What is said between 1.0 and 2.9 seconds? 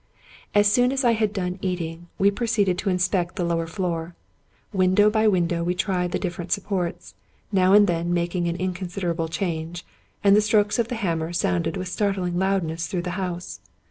I had done eating, we proceeded to